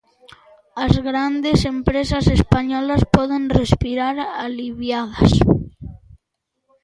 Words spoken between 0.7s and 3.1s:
As grandes empresas españolas